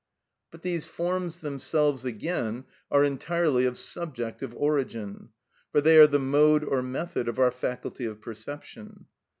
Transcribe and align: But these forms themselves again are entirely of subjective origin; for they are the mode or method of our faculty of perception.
But 0.49 0.63
these 0.63 0.87
forms 0.87 1.41
themselves 1.41 2.05
again 2.05 2.65
are 2.89 3.03
entirely 3.03 3.65
of 3.65 3.77
subjective 3.77 4.51
origin; 4.57 5.29
for 5.71 5.79
they 5.79 5.95
are 5.99 6.07
the 6.07 6.17
mode 6.17 6.63
or 6.63 6.81
method 6.81 7.27
of 7.27 7.37
our 7.37 7.51
faculty 7.51 8.05
of 8.05 8.19
perception. 8.19 9.05